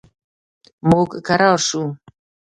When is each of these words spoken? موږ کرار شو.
موږ 0.89 1.09
کرار 1.27 1.57
شو. 1.67 1.83